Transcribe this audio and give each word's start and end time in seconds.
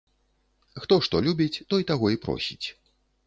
Хто 0.85 0.97
што 1.07 1.15
любіць, 1.27 1.63
той 1.73 1.87
таго 1.91 2.05
і 2.17 2.21
просіць. 2.27 2.67